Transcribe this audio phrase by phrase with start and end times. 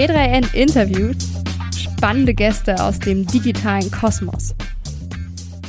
[0.00, 1.22] T3N interviewt
[1.76, 4.54] spannende Gäste aus dem digitalen Kosmos.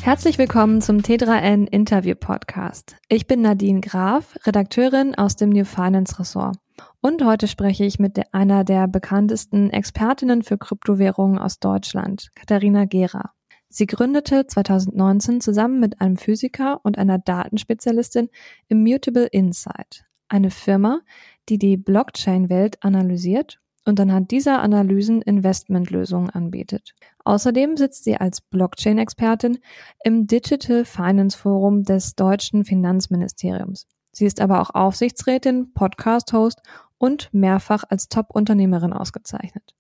[0.04, 2.96] Herzlich willkommen zum T3N Interview Podcast.
[3.10, 6.56] Ich bin Nadine Graf, Redakteurin aus dem New Finance Ressort.
[7.02, 13.34] Und heute spreche ich mit einer der bekanntesten Expertinnen für Kryptowährungen aus Deutschland, Katharina Gera.
[13.68, 18.30] Sie gründete 2019 zusammen mit einem Physiker und einer Datenspezialistin
[18.70, 21.02] Immutable Insight, eine Firma,
[21.50, 26.94] die die Blockchain-Welt analysiert und anhand dieser Analysen Investmentlösungen anbietet.
[27.24, 29.60] Außerdem sitzt sie als Blockchain-Expertin
[30.04, 33.88] im Digital Finance Forum des deutschen Finanzministeriums.
[34.12, 36.62] Sie ist aber auch Aufsichtsrätin, Podcast-Host
[36.98, 39.74] und mehrfach als Top-Unternehmerin ausgezeichnet.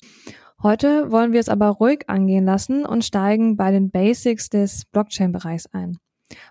[0.63, 5.67] Heute wollen wir es aber ruhig angehen lassen und steigen bei den Basics des Blockchain-Bereichs
[5.73, 5.97] ein.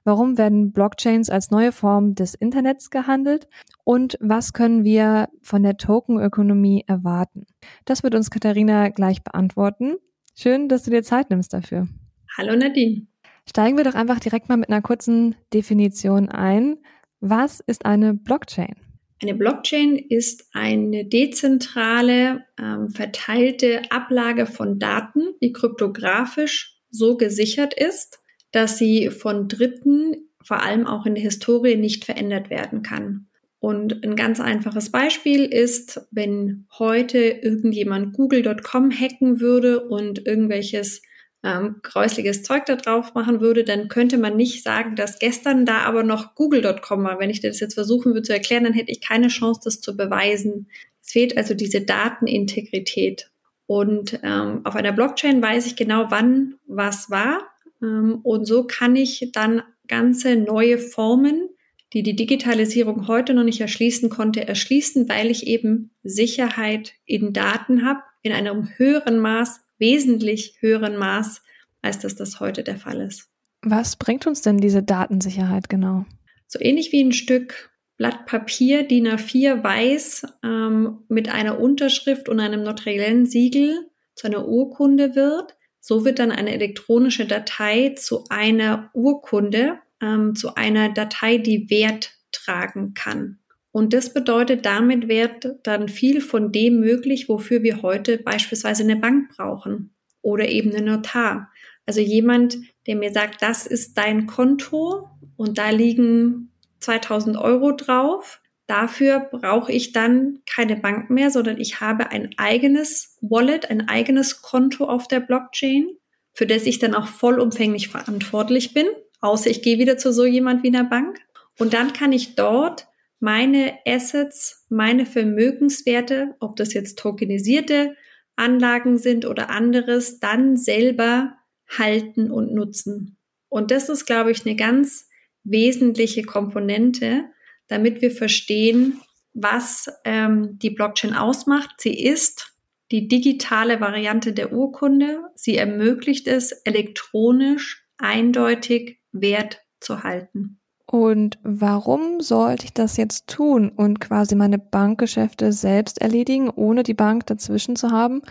[0.04, 3.48] Warum werden Blockchains als neue Form des Internets gehandelt?
[3.84, 7.46] Und was können wir von der Tokenökonomie erwarten?
[7.84, 9.96] Das wird uns Katharina gleich beantworten.
[10.34, 11.88] Schön, dass du dir Zeit nimmst dafür.
[12.36, 13.06] Hallo Nadine.
[13.48, 16.78] Steigen wir doch einfach direkt mal mit einer kurzen Definition ein.
[17.20, 18.76] Was ist eine Blockchain?
[19.22, 28.19] Eine Blockchain ist eine dezentrale, ähm, verteilte Ablage von Daten, die kryptografisch so gesichert ist,
[28.52, 33.26] dass sie von Dritten, vor allem auch in der Historie, nicht verändert werden kann.
[33.60, 41.02] Und ein ganz einfaches Beispiel ist, wenn heute irgendjemand google.com hacken würde und irgendwelches
[41.42, 45.82] ähm, gräusliches Zeug da drauf machen würde, dann könnte man nicht sagen, dass gestern da
[45.82, 47.18] aber noch google.com war.
[47.18, 49.94] Wenn ich das jetzt versuchen würde zu erklären, dann hätte ich keine Chance, das zu
[49.94, 50.68] beweisen.
[51.02, 53.30] Es fehlt also diese Datenintegrität.
[53.66, 57.49] Und ähm, auf einer Blockchain weiß ich genau, wann was war
[57.86, 61.48] und so kann ich dann ganze neue Formen,
[61.92, 67.84] die die Digitalisierung heute noch nicht erschließen konnte, erschließen, weil ich eben Sicherheit in Daten
[67.84, 71.42] habe, in einem höheren Maß, wesentlich höheren Maß,
[71.82, 73.28] als dass das heute der Fall ist.
[73.62, 76.06] Was bringt uns denn diese Datensicherheit genau?
[76.46, 82.40] So ähnlich wie ein Stück Blatt Papier, DIN A4 weiß, ähm, mit einer Unterschrift und
[82.40, 88.90] einem notariellen Siegel zu einer Urkunde wird, so wird dann eine elektronische Datei zu einer
[88.92, 93.38] Urkunde, ähm, zu einer Datei, die Wert tragen kann.
[93.72, 98.96] Und das bedeutet, damit wird dann viel von dem möglich, wofür wir heute beispielsweise eine
[98.96, 101.50] Bank brauchen oder eben einen Notar.
[101.86, 108.40] Also jemand, der mir sagt, das ist dein Konto und da liegen 2000 Euro drauf
[108.70, 114.42] Dafür brauche ich dann keine Bank mehr, sondern ich habe ein eigenes Wallet, ein eigenes
[114.42, 115.88] Konto auf der Blockchain,
[116.32, 118.86] für das ich dann auch vollumfänglich verantwortlich bin,
[119.20, 121.18] außer ich gehe wieder zu so jemand wie einer Bank.
[121.58, 122.86] Und dann kann ich dort
[123.18, 127.96] meine Assets, meine Vermögenswerte, ob das jetzt tokenisierte
[128.36, 131.34] Anlagen sind oder anderes, dann selber
[131.76, 133.18] halten und nutzen.
[133.48, 135.08] Und das ist, glaube ich, eine ganz
[135.42, 137.24] wesentliche Komponente,
[137.70, 139.00] damit wir verstehen,
[139.32, 141.76] was ähm, die Blockchain ausmacht.
[141.78, 142.52] Sie ist
[142.90, 145.20] die digitale Variante der Urkunde.
[145.36, 150.60] Sie ermöglicht es, elektronisch eindeutig Wert zu halten.
[150.86, 156.94] Und warum sollte ich das jetzt tun und quasi meine Bankgeschäfte selbst erledigen, ohne die
[156.94, 158.22] Bank dazwischen zu haben?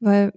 [0.00, 0.32] Weil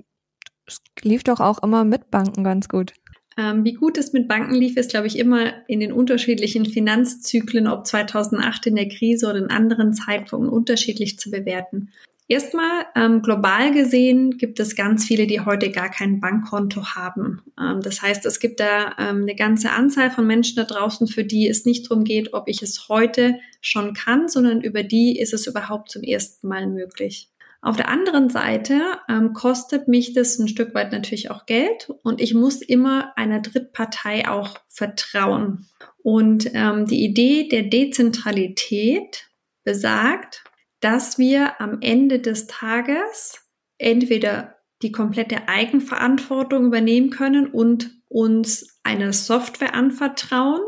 [0.65, 2.93] es lief doch auch immer mit Banken ganz gut.
[3.37, 7.67] Ähm, wie gut es mit Banken lief, ist, glaube ich, immer in den unterschiedlichen Finanzzyklen,
[7.67, 11.89] ob 2008 in der Krise oder in anderen Zeitpunkten unterschiedlich zu bewerten.
[12.31, 17.41] Erstmal, ähm, global gesehen gibt es ganz viele, die heute gar kein Bankkonto haben.
[17.59, 21.23] Ähm, das heißt, es gibt da ähm, eine ganze Anzahl von Menschen da draußen, für
[21.23, 25.33] die es nicht darum geht, ob ich es heute schon kann, sondern über die ist
[25.33, 27.29] es überhaupt zum ersten Mal möglich.
[27.61, 32.21] Auf der anderen Seite ähm, kostet mich das ein Stück weit natürlich auch Geld und
[32.21, 35.67] ich muss immer einer Drittpartei auch vertrauen.
[36.01, 39.29] Und ähm, die Idee der Dezentralität
[39.65, 40.43] besagt,
[40.79, 43.45] dass wir am Ende des Tages
[43.77, 50.61] entweder die komplette Eigenverantwortung übernehmen können und uns eine Software anvertrauen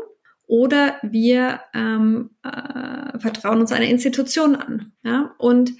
[0.46, 4.92] oder wir ähm, äh, vertrauen uns einer Institution an.
[5.02, 5.34] Ja?
[5.38, 5.72] Und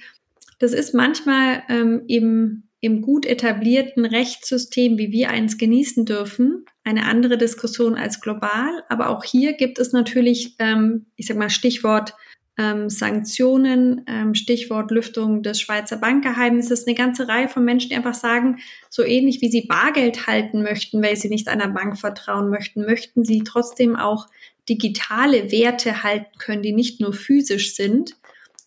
[0.59, 7.05] das ist manchmal ähm, im, im gut etablierten Rechtssystem, wie wir eins genießen dürfen, eine
[7.05, 8.83] andere Diskussion als global.
[8.89, 12.13] Aber auch hier gibt es natürlich, ähm, ich sag mal, Stichwort
[12.57, 18.13] ähm, Sanktionen, ähm, Stichwort Lüftung des Schweizer Bankgeheimnisses, eine ganze Reihe von Menschen, die einfach
[18.13, 18.59] sagen,
[18.89, 23.23] so ähnlich wie sie Bargeld halten möchten, weil sie nicht einer Bank vertrauen möchten, möchten
[23.23, 24.27] sie trotzdem auch
[24.69, 28.15] digitale Werte halten können, die nicht nur physisch sind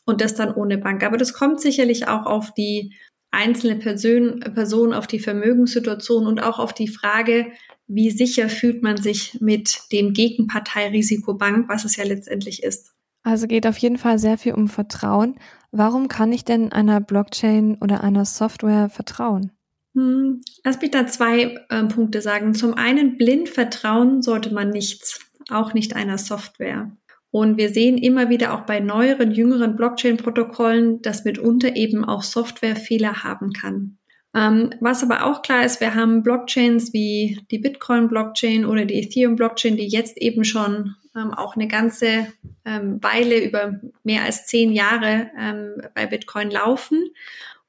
[0.06, 1.02] und das dann ohne Bank.
[1.04, 2.94] Aber das kommt sicherlich auch auf die
[3.30, 7.52] einzelne Person, Person, auf die Vermögenssituation und auch auf die Frage,
[7.86, 12.92] wie sicher fühlt man sich mit dem Gegenparteirisikobank, was es ja letztendlich ist.
[13.22, 15.38] Also geht auf jeden Fall sehr viel um Vertrauen.
[15.72, 19.50] Warum kann ich denn einer Blockchain oder einer Software vertrauen?
[19.94, 22.54] Hm, lass mich da zwei äh, Punkte sagen.
[22.54, 25.20] Zum einen, blind vertrauen sollte man nichts,
[25.50, 26.96] auch nicht einer Software.
[27.36, 33.24] Und wir sehen immer wieder auch bei neueren, jüngeren Blockchain-Protokollen, dass mitunter eben auch Softwarefehler
[33.24, 33.98] haben kann.
[34.34, 39.76] Ähm, was aber auch klar ist, wir haben Blockchains wie die Bitcoin-Blockchain oder die Ethereum-Blockchain,
[39.76, 42.28] die jetzt eben schon ähm, auch eine ganze
[42.64, 47.04] ähm, Weile über mehr als zehn Jahre ähm, bei Bitcoin laufen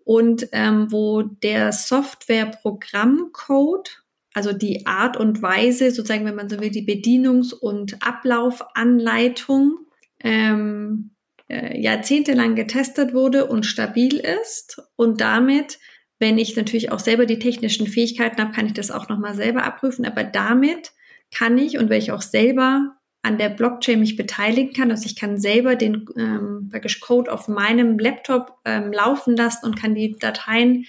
[0.05, 4.01] und ähm, wo der Software-Programmcode,
[4.37, 9.79] also die Art und Weise, sozusagen, wenn man so will, die Bedienungs- und Ablaufanleitung
[10.19, 11.15] ähm,
[11.49, 15.79] äh, jahrzehntelang getestet wurde und stabil ist und damit
[16.19, 19.63] wenn ich natürlich auch selber die technischen Fähigkeiten habe, kann ich das auch nochmal selber
[19.63, 20.05] abprüfen.
[20.05, 20.91] Aber damit
[21.35, 25.15] kann ich und wenn ich auch selber an der Blockchain mich beteiligen kann, also ich
[25.15, 30.85] kann selber den ähm, Code auf meinem Laptop ähm, laufen lassen und kann die Dateien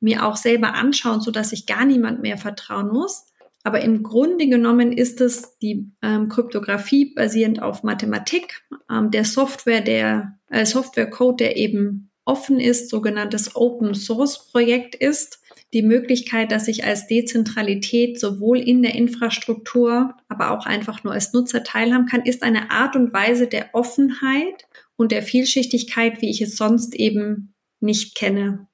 [0.00, 3.26] mir auch selber anschauen, so dass ich gar niemand mehr vertrauen muss.
[3.62, 9.82] Aber im Grunde genommen ist es die ähm, Kryptographie basierend auf Mathematik, ähm, der Software,
[9.82, 15.40] der äh, Software-Code, der eben offen ist, sogenanntes Open Source Projekt ist.
[15.72, 21.32] Die Möglichkeit, dass ich als Dezentralität sowohl in der Infrastruktur, aber auch einfach nur als
[21.32, 24.66] Nutzer teilhaben kann, ist eine Art und Weise der Offenheit
[24.96, 28.68] und der Vielschichtigkeit, wie ich es sonst eben nicht kenne.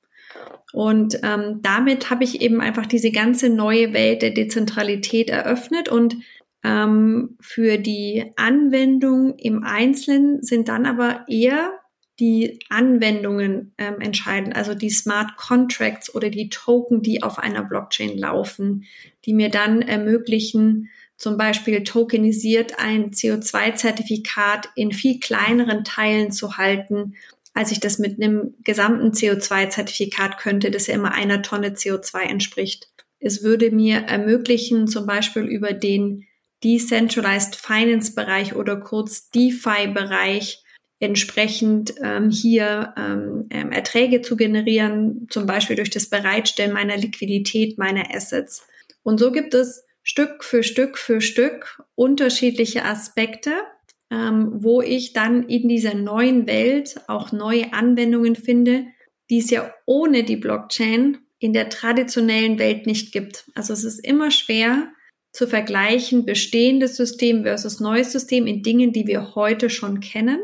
[0.77, 6.17] Und ähm, damit habe ich eben einfach diese ganze neue Welt der Dezentralität eröffnet und
[6.63, 11.73] ähm, für die Anwendung im Einzelnen sind dann aber eher
[12.21, 18.19] die Anwendungen ähm, entscheiden, also die Smart Contracts oder die Token, die auf einer Blockchain
[18.19, 18.85] laufen,
[19.25, 27.15] die mir dann ermöglichen, zum Beispiel tokenisiert ein CO2-Zertifikat in viel kleineren Teilen zu halten,
[27.57, 32.91] als ich das mit einem gesamten CO2-Zertifikat könnte, das ja immer einer Tonne CO2 entspricht.
[33.19, 36.27] Es würde mir ermöglichen, zum Beispiel über den
[36.63, 40.65] Decentralized Finance Bereich oder kurz DeFi Bereich
[41.01, 47.79] entsprechend ähm, hier ähm, ähm, Erträge zu generieren, zum Beispiel durch das Bereitstellen meiner Liquidität,
[47.79, 48.67] meiner Assets.
[49.03, 53.53] Und so gibt es Stück für Stück für Stück unterschiedliche Aspekte,
[54.11, 58.87] ähm, wo ich dann in dieser neuen Welt auch neue Anwendungen finde,
[59.31, 63.51] die es ja ohne die Blockchain in der traditionellen Welt nicht gibt.
[63.55, 64.93] Also es ist immer schwer
[65.33, 70.39] zu vergleichen bestehendes System versus neues System in Dingen, die wir heute schon kennen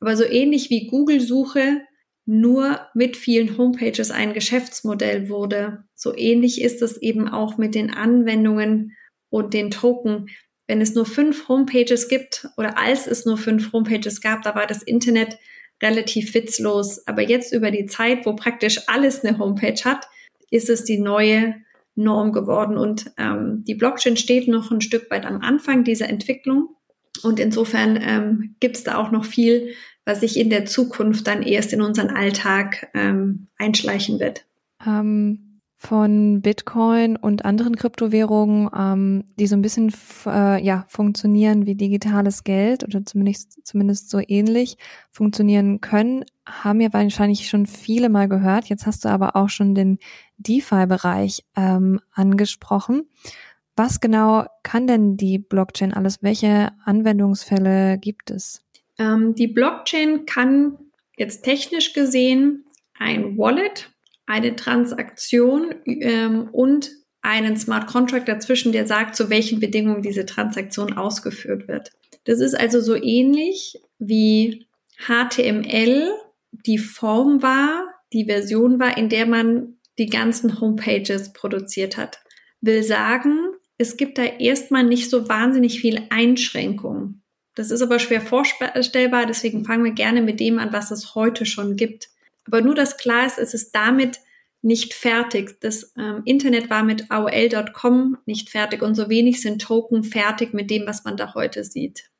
[0.00, 1.82] aber so ähnlich wie Google-Suche
[2.26, 7.90] nur mit vielen Homepages ein Geschäftsmodell wurde, so ähnlich ist es eben auch mit den
[7.90, 8.96] Anwendungen
[9.30, 10.28] und den Token.
[10.66, 14.66] Wenn es nur fünf Homepages gibt oder als es nur fünf Homepages gab, da war
[14.66, 15.38] das Internet
[15.82, 17.06] relativ witzlos.
[17.06, 20.08] Aber jetzt über die Zeit, wo praktisch alles eine Homepage hat,
[20.50, 21.54] ist es die neue
[21.94, 22.76] Norm geworden.
[22.76, 26.70] Und ähm, die Blockchain steht noch ein Stück weit am Anfang dieser Entwicklung.
[27.22, 29.74] Und insofern ähm, gibt es da auch noch viel,
[30.04, 34.44] was sich in der Zukunft dann erst in unseren Alltag ähm, einschleichen wird.
[34.86, 35.45] Ähm,
[35.78, 39.92] von Bitcoin und anderen Kryptowährungen, ähm, die so ein bisschen
[40.24, 44.78] äh, ja funktionieren wie digitales Geld oder zumindest zumindest so ähnlich
[45.12, 48.70] funktionieren können, haben ja wahrscheinlich schon viele mal gehört.
[48.70, 49.98] Jetzt hast du aber auch schon den
[50.38, 53.02] DeFi-Bereich ähm, angesprochen.
[53.76, 56.22] Was genau kann denn die Blockchain alles?
[56.22, 58.64] Welche Anwendungsfälle gibt es?
[58.98, 60.78] Ähm, die Blockchain kann
[61.18, 62.64] jetzt technisch gesehen
[62.98, 63.90] ein Wallet,
[64.26, 66.90] eine Transaktion ähm, und
[67.22, 71.90] einen Smart Contract dazwischen, der sagt, zu welchen Bedingungen diese Transaktion ausgeführt wird.
[72.24, 74.66] Das ist also so ähnlich wie
[75.06, 76.12] HTML
[76.52, 82.20] die Form war, die Version war, in der man die ganzen Homepages produziert hat.
[82.60, 83.38] Will sagen,
[83.78, 87.22] es gibt da erstmal nicht so wahnsinnig viel Einschränkungen.
[87.54, 91.46] Das ist aber schwer vorstellbar, deswegen fangen wir gerne mit dem an, was es heute
[91.46, 92.08] schon gibt.
[92.46, 94.20] Aber nur, dass klar ist, es ist damit
[94.62, 95.60] nicht fertig.
[95.60, 100.70] Das ähm, Internet war mit AOL.com nicht fertig und so wenig sind Token fertig mit
[100.70, 102.10] dem, was man da heute sieht.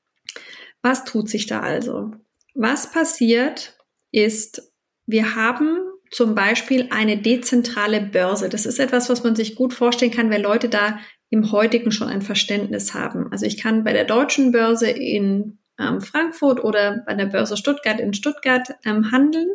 [0.82, 2.12] Was tut sich da also?
[2.54, 3.76] Was passiert
[4.12, 4.72] ist,
[5.06, 5.78] wir haben
[6.10, 8.48] zum Beispiel eine dezentrale Börse.
[8.48, 12.08] Das ist etwas, was man sich gut vorstellen kann, weil Leute da im heutigen schon
[12.08, 13.30] ein Verständnis haben.
[13.32, 18.00] Also ich kann bei der deutschen Börse in ähm, Frankfurt oder bei der Börse Stuttgart
[18.00, 19.48] in Stuttgart ähm, handeln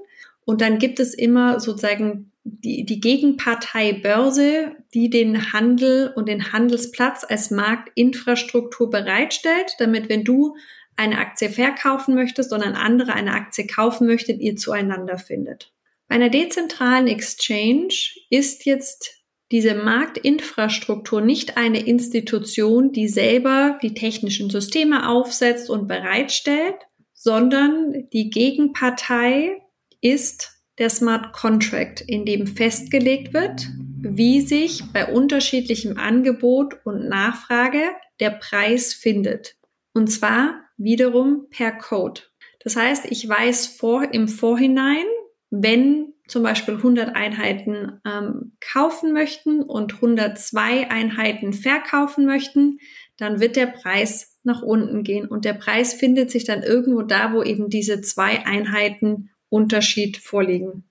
[0.46, 6.52] und dann gibt es immer sozusagen die, die Gegenpartei Börse, die den Handel und den
[6.52, 10.56] Handelsplatz als Marktinfrastruktur bereitstellt, damit wenn du
[10.96, 15.72] eine Aktie verkaufen möchtest und ein anderer eine Aktie kaufen möchtet, ihr zueinander findet.
[16.08, 17.94] Bei einer dezentralen Exchange
[18.30, 19.22] ist jetzt
[19.52, 26.76] diese Marktinfrastruktur nicht eine Institution, die selber die technischen Systeme aufsetzt und bereitstellt,
[27.14, 29.61] sondern die Gegenpartei
[30.02, 33.68] ist der Smart Contract, in dem festgelegt wird,
[34.02, 37.84] wie sich bei unterschiedlichem Angebot und Nachfrage
[38.20, 39.56] der Preis findet.
[39.94, 42.22] Und zwar wiederum per Code.
[42.64, 45.06] Das heißt, ich weiß vor, im Vorhinein,
[45.50, 52.78] wenn zum Beispiel 100 Einheiten ähm, kaufen möchten und 102 Einheiten verkaufen möchten,
[53.18, 57.34] dann wird der Preis nach unten gehen und der Preis findet sich dann irgendwo da,
[57.34, 60.84] wo eben diese zwei Einheiten Unterschied vorliegen.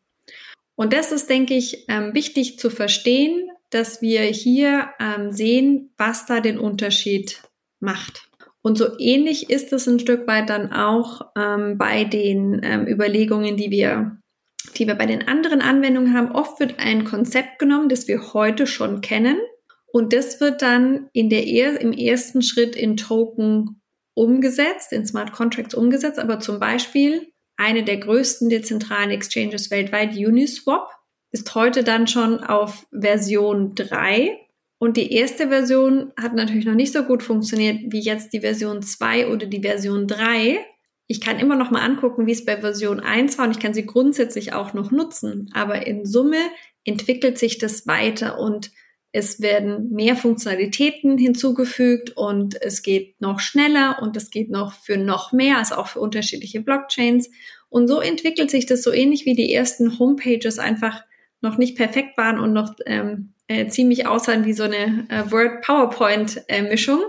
[0.77, 6.27] Und das ist, denke ich, ähm, wichtig zu verstehen, dass wir hier ähm, sehen, was
[6.27, 7.43] da den Unterschied
[7.81, 8.29] macht.
[8.63, 13.71] Und so ähnlich ist es ein Stück weit dann auch ähm, bei den Überlegungen, die
[13.71, 14.19] wir,
[14.77, 16.33] die wir bei den anderen Anwendungen haben.
[16.33, 19.39] Oft wird ein Konzept genommen, das wir heute schon kennen.
[19.93, 23.81] Und das wird dann in der er im ersten Schritt in Token
[24.15, 26.19] umgesetzt, in Smart Contracts umgesetzt.
[26.19, 27.30] Aber zum Beispiel
[27.61, 30.89] eine der größten dezentralen Exchanges weltweit, Uniswap,
[31.31, 34.37] ist heute dann schon auf Version 3.
[34.79, 38.83] Und die erste Version hat natürlich noch nicht so gut funktioniert wie jetzt die Version
[38.83, 40.59] 2 oder die Version 3.
[41.07, 43.75] Ich kann immer noch mal angucken, wie es bei Version 1 war und ich kann
[43.75, 45.51] sie grundsätzlich auch noch nutzen.
[45.53, 46.41] Aber in Summe
[46.85, 48.71] entwickelt sich das weiter und
[49.13, 54.97] es werden mehr Funktionalitäten hinzugefügt und es geht noch schneller und es geht noch für
[54.97, 57.31] noch mehr, also auch für unterschiedliche Blockchains.
[57.69, 61.03] Und so entwickelt sich das so ähnlich wie die ersten Homepages einfach
[61.41, 67.01] noch nicht perfekt waren und noch ähm, äh, ziemlich aussahen wie so eine äh, Word-PowerPoint-Mischung.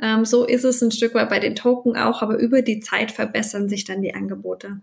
[0.00, 2.80] Äh, ähm, so ist es ein Stück weit bei den Token auch, aber über die
[2.80, 4.80] Zeit verbessern sich dann die Angebote.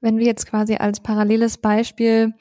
[0.00, 2.34] Wenn wir jetzt quasi als paralleles Beispiel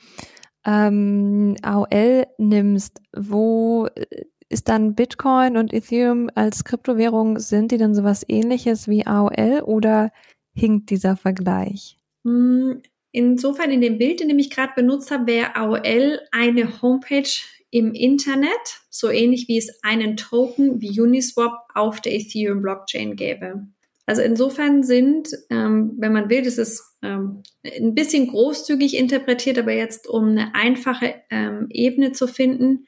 [0.67, 7.95] ähm, AOL nimmst, wo äh, ist dann Bitcoin und Ethereum als Kryptowährung, sind die dann
[7.95, 10.11] sowas ähnliches wie AOL oder
[10.53, 11.97] hinkt dieser Vergleich?
[12.23, 12.81] Hm,
[13.11, 17.29] insofern in dem Bild, in dem ich gerade benutzt habe, wäre AOL eine Homepage
[17.71, 23.67] im Internet, so ähnlich wie es einen Token wie Uniswap auf der Ethereum Blockchain gäbe.
[24.07, 29.73] Also insofern sind, ähm, wenn man will, das ist ähm, ein bisschen großzügig interpretiert, aber
[29.73, 32.87] jetzt um eine einfache ähm, Ebene zu finden,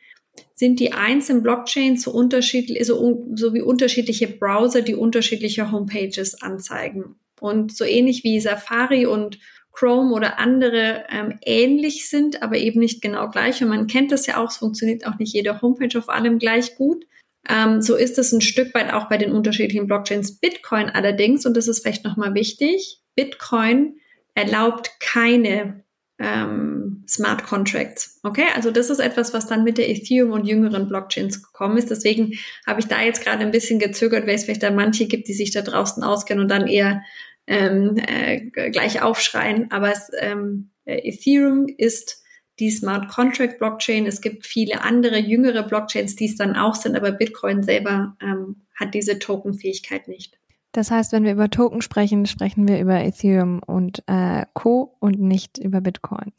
[0.56, 7.16] sind die einzelnen Blockchains so unterschiedlich, so, so wie unterschiedliche Browser, die unterschiedliche Homepages anzeigen.
[7.42, 9.40] Und so ähnlich wie Safari und
[9.74, 13.62] Chrome oder andere ähm, ähnlich sind, aber eben nicht genau gleich.
[13.62, 16.76] Und man kennt das ja auch, es funktioniert auch nicht jede Homepage auf allem gleich
[16.76, 17.06] gut.
[17.48, 20.40] Ähm, so ist es ein Stück weit auch bei den unterschiedlichen Blockchains.
[20.40, 23.96] Bitcoin allerdings, und das ist vielleicht nochmal wichtig, Bitcoin
[24.36, 25.84] erlaubt keine
[26.20, 28.20] ähm, Smart Contracts.
[28.24, 31.90] Okay, also das ist etwas, was dann mit der Ethereum und jüngeren Blockchains gekommen ist.
[31.90, 32.34] Deswegen
[32.68, 35.34] habe ich da jetzt gerade ein bisschen gezögert, weil es vielleicht da manche gibt, die
[35.34, 37.04] sich da draußen auskennen und dann eher
[37.48, 39.72] ähm, äh, gleich aufschreien.
[39.72, 42.22] Aber es, ähm, Ethereum ist
[42.60, 44.06] die Smart Contract Blockchain.
[44.06, 48.58] Es gibt viele andere jüngere Blockchains, die es dann auch sind, aber Bitcoin selber ähm,
[48.76, 50.38] hat diese Tokenfähigkeit nicht.
[50.72, 54.96] Das heißt, wenn wir über Token sprechen, sprechen wir über Ethereum und äh, Co.
[55.00, 56.32] und nicht über Bitcoin.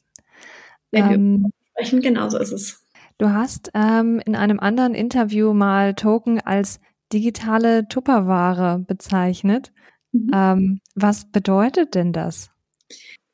[0.93, 2.87] Wenn ähm, wir sprechen, genauso ist es.
[3.19, 6.81] Du hast ähm, in einem anderen Interview mal Token als
[7.12, 9.73] digitale Tupperware bezeichnet.
[10.12, 10.31] Mhm.
[10.33, 12.50] Ähm, was bedeutet denn das?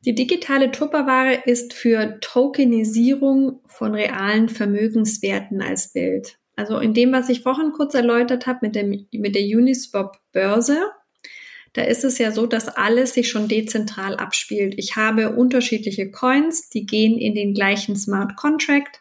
[0.07, 6.39] Die digitale Tupperware ist für Tokenisierung von realen Vermögenswerten als Bild.
[6.55, 10.79] Also in dem, was ich vorhin kurz erläutert habe mit, dem, mit der Uniswap-Börse,
[11.73, 14.75] da ist es ja so, dass alles sich schon dezentral abspielt.
[14.79, 19.01] Ich habe unterschiedliche Coins, die gehen in den gleichen Smart Contract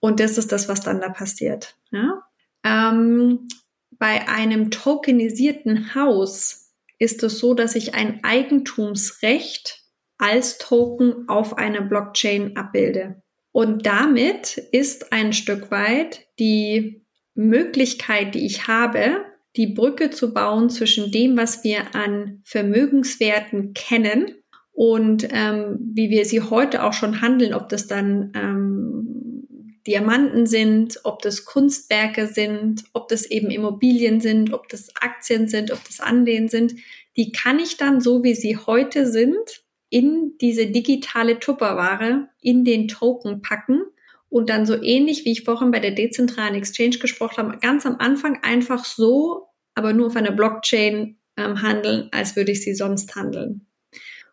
[0.00, 1.76] und das ist das, was dann da passiert.
[1.92, 2.22] Ja?
[2.64, 3.48] Ähm,
[3.90, 9.85] bei einem tokenisierten Haus ist es so, dass ich ein Eigentumsrecht
[10.18, 13.22] als Token auf einer Blockchain abbilde.
[13.52, 19.24] Und damit ist ein Stück weit die Möglichkeit, die ich habe,
[19.56, 24.34] die Brücke zu bauen zwischen dem, was wir an Vermögenswerten kennen
[24.72, 29.46] und ähm, wie wir sie heute auch schon handeln, ob das dann ähm,
[29.86, 35.70] Diamanten sind, ob das Kunstwerke sind, ob das eben Immobilien sind, ob das Aktien sind,
[35.72, 36.74] ob das Anlehen sind,
[37.16, 42.88] die kann ich dann so, wie sie heute sind, in diese digitale Tupperware, in den
[42.88, 43.82] Token packen
[44.28, 47.96] und dann so ähnlich, wie ich vorhin bei der dezentralen Exchange gesprochen habe, ganz am
[47.98, 53.14] Anfang einfach so, aber nur auf einer Blockchain ähm, handeln, als würde ich sie sonst
[53.14, 53.66] handeln.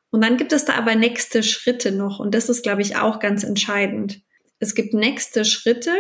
[0.10, 3.20] Und dann gibt es da aber nächste Schritte noch und das ist, glaube ich, auch
[3.20, 4.22] ganz entscheidend.
[4.60, 5.92] Es gibt nächste Schritte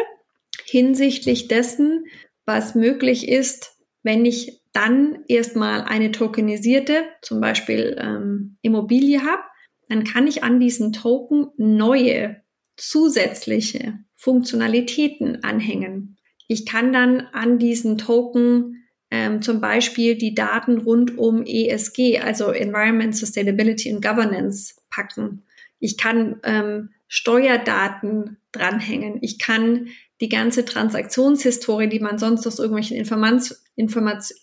[0.66, 2.06] hinsichtlich dessen,
[2.46, 9.44] was möglich ist, wenn ich dann erstmal eine tokenisierte, zum Beispiel ähm, Immobilie habe,
[9.90, 12.42] dann kann ich an diesen Token neue
[12.76, 16.18] zusätzliche Funktionalitäten anhängen.
[16.48, 22.52] Ich kann dann an diesen Token ähm, zum Beispiel die Daten rund um ESG, also
[22.52, 25.44] Environment, Sustainability und Governance packen.
[25.80, 29.20] Ich kann ähm, Steuerdaten dranhängen.
[29.22, 29.90] Ich kann
[30.24, 34.34] die ganze Transaktionshistorie, die man sonst aus irgendwelchen Informanz Informat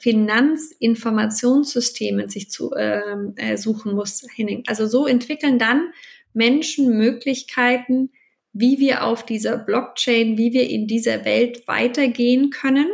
[0.00, 4.64] Finanzinformationssystemen sich zu ähm, äh, suchen muss, hinhängen.
[4.66, 5.90] Also so entwickeln dann
[6.32, 8.12] Menschen Möglichkeiten,
[8.54, 12.88] wie wir auf dieser Blockchain, wie wir in dieser Welt weitergehen können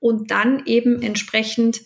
[0.00, 1.82] und dann eben entsprechend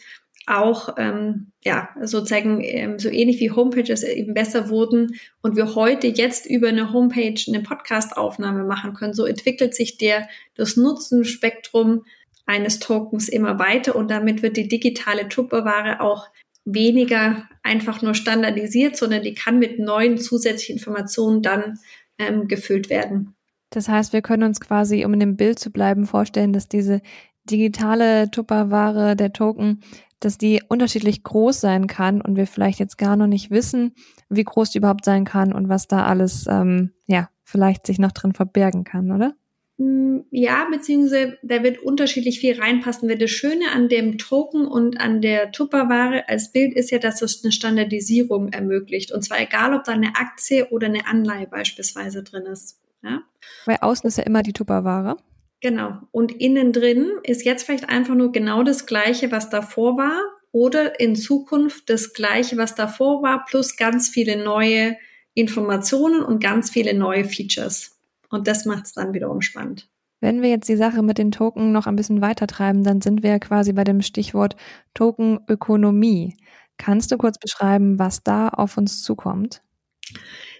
[0.48, 6.06] auch ähm, ja sozusagen ähm, so ähnlich wie Homepages eben besser wurden und wir heute
[6.06, 9.14] jetzt über eine Homepage eine Podcast-Aufnahme machen können.
[9.14, 12.04] So entwickelt sich der das Nutzenspektrum
[12.46, 16.28] eines Tokens immer weiter und damit wird die digitale Tupperware auch
[16.64, 21.78] weniger einfach nur standardisiert, sondern die kann mit neuen zusätzlichen Informationen dann
[22.18, 23.34] ähm, gefüllt werden.
[23.70, 27.02] Das heißt, wir können uns quasi, um in dem Bild zu bleiben, vorstellen, dass diese
[27.50, 29.80] digitale Tupperware, der Token,
[30.20, 33.94] dass die unterschiedlich groß sein kann und wir vielleicht jetzt gar noch nicht wissen,
[34.28, 38.12] wie groß die überhaupt sein kann und was da alles, ähm, ja, vielleicht sich noch
[38.12, 39.34] drin verbergen kann, oder?
[39.78, 43.08] Mm, ja, beziehungsweise da wird unterschiedlich viel reinpassen.
[43.16, 47.44] Das Schöne an dem Token und an der Tupperware als Bild ist ja, dass es
[47.44, 49.12] eine Standardisierung ermöglicht.
[49.12, 52.80] Und zwar egal, ob da eine Aktie oder eine Anleihe beispielsweise drin ist.
[53.02, 53.22] Ja?
[53.66, 55.16] Weil außen ist ja immer die Tupperware.
[55.60, 55.98] Genau.
[56.12, 60.20] Und innen drin ist jetzt vielleicht einfach nur genau das Gleiche, was davor war,
[60.52, 64.96] oder in Zukunft das Gleiche, was davor war, plus ganz viele neue
[65.34, 67.98] Informationen und ganz viele neue Features.
[68.30, 69.88] Und das macht es dann wiederum spannend.
[70.20, 73.22] Wenn wir jetzt die Sache mit den Token noch ein bisschen weiter treiben, dann sind
[73.22, 74.56] wir quasi bei dem Stichwort
[74.94, 76.34] Tokenökonomie.
[76.76, 79.62] Kannst du kurz beschreiben, was da auf uns zukommt?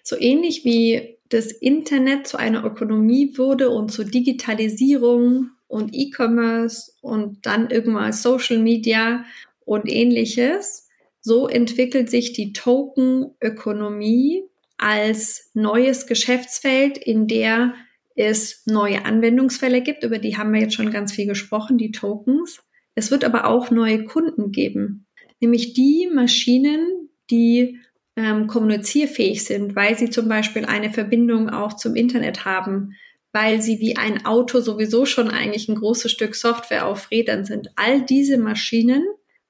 [0.03, 7.45] So ähnlich wie das Internet zu einer Ökonomie wurde und zur Digitalisierung und E-Commerce und
[7.47, 9.25] dann irgendwann Social Media
[9.65, 10.89] und ähnliches,
[11.21, 14.45] so entwickelt sich die Token-Ökonomie
[14.79, 17.75] als neues Geschäftsfeld, in der
[18.15, 22.61] es neue Anwendungsfälle gibt, über die haben wir jetzt schon ganz viel gesprochen, die Tokens.
[22.95, 25.07] Es wird aber auch neue Kunden geben,
[25.41, 27.79] nämlich die Maschinen, die
[28.19, 32.95] ähm, kommunizierfähig sind, weil sie zum Beispiel eine Verbindung auch zum Internet haben,
[33.33, 37.71] weil sie wie ein Auto sowieso schon eigentlich ein großes Stück Software auf Rädern sind.
[37.77, 39.05] All diese Maschinen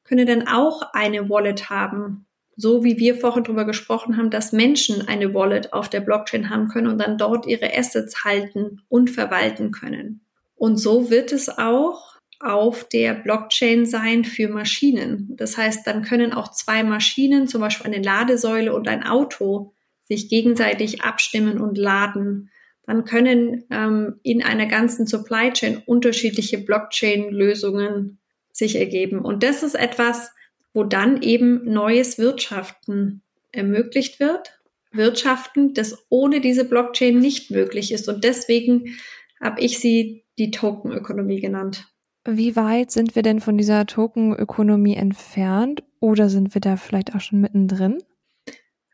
[0.05, 2.27] können dann auch eine Wallet haben,
[2.57, 6.69] so wie wir vorhin darüber gesprochen haben, dass Menschen eine Wallet auf der Blockchain haben
[6.69, 10.21] können und dann dort ihre Assets halten und verwalten können.
[10.57, 15.35] Und so wird es auch auf der Blockchain sein für Maschinen.
[15.37, 19.73] Das heißt, dann können auch zwei Maschinen, zum Beispiel eine Ladesäule und ein Auto,
[20.05, 22.51] sich gegenseitig abstimmen und laden.
[22.87, 28.19] Dann können ähm, in einer ganzen Supply Chain unterschiedliche Blockchain-Lösungen
[28.53, 29.19] sich ergeben.
[29.21, 30.31] Und das ist etwas,
[30.73, 33.23] wo dann eben neues Wirtschaften
[33.53, 34.61] ermöglicht wird.
[34.91, 38.09] Wirtschaften, das ohne diese Blockchain nicht möglich ist.
[38.09, 38.97] Und deswegen
[39.41, 41.89] habe ich sie die Tokenökonomie genannt.
[42.31, 47.21] Wie weit sind wir denn von dieser Tokenökonomie entfernt oder sind wir da vielleicht auch
[47.21, 48.03] schon mittendrin?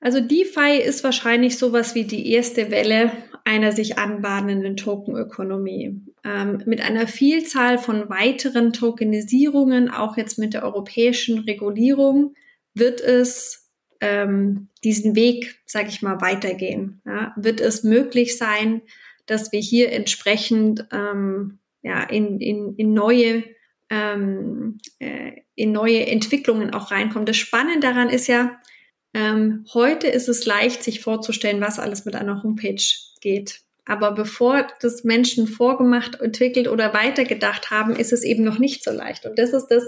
[0.00, 3.10] Also DeFi ist wahrscheinlich sowas wie die erste Welle
[3.44, 6.00] einer sich anbahnenden Tokenökonomie.
[6.22, 12.36] Ähm, mit einer Vielzahl von weiteren Tokenisierungen, auch jetzt mit der europäischen Regulierung,
[12.72, 13.68] wird es
[14.00, 17.02] ähm, diesen Weg, sage ich mal, weitergehen.
[17.04, 17.32] Ja?
[17.36, 18.82] Wird es möglich sein,
[19.26, 23.44] dass wir hier entsprechend ähm, ja, in, in, in neue
[23.90, 27.26] ähm, äh, in neue Entwicklungen auch reinkommen.
[27.26, 28.58] Das Spannende daran ist ja,
[29.12, 32.82] ähm, heute ist es leicht, sich vorzustellen, was alles mit einer Homepage
[33.20, 33.60] geht.
[33.86, 38.90] Aber bevor das Menschen vorgemacht, entwickelt oder weitergedacht haben, ist es eben noch nicht so
[38.90, 39.26] leicht.
[39.26, 39.84] Und das ist das,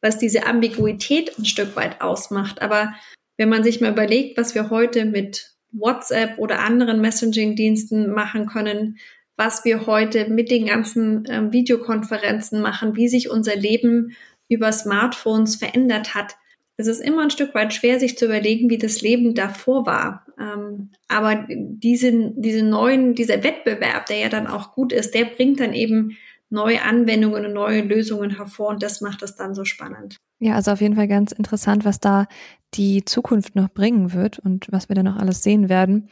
[0.00, 2.62] was diese Ambiguität ein Stück weit ausmacht.
[2.62, 2.94] Aber
[3.36, 8.98] wenn man sich mal überlegt, was wir heute mit WhatsApp oder anderen Messaging-Diensten machen können,
[9.40, 14.14] was wir heute mit den ganzen ähm, Videokonferenzen machen, wie sich unser Leben
[14.50, 16.36] über Smartphones verändert hat.
[16.76, 20.26] es ist immer ein Stück weit schwer, sich zu überlegen, wie das Leben davor war.
[20.38, 25.58] Ähm, aber diese, diese neuen, dieser Wettbewerb, der ja dann auch gut ist, der bringt
[25.58, 26.18] dann eben
[26.50, 30.16] neue Anwendungen und neue Lösungen hervor und das macht es dann so spannend.
[30.38, 32.26] Ja, also auf jeden Fall ganz interessant, was da
[32.74, 36.10] die Zukunft noch bringen wird und was wir da noch alles sehen werden.